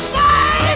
say? 0.00 0.75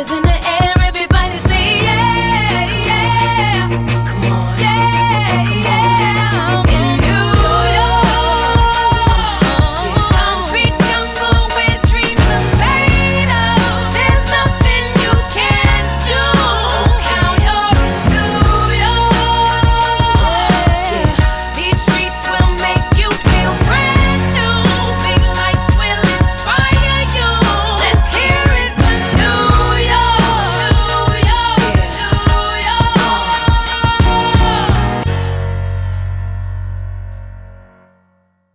isn't 0.00 0.24
it? 0.24 0.39